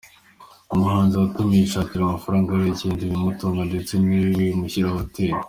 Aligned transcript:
Umuhanzi 0.73 1.13
watumiwe 1.15 1.61
yishakira 1.61 2.01
amafaranga 2.03 2.47
y’urugendo, 2.51 3.01
ibimutunga 3.05 3.61
ndetse 3.69 3.91
ni 3.97 4.15
we 4.21 4.27
wiyishyurira 4.37 4.95
hoteli. 4.99 5.37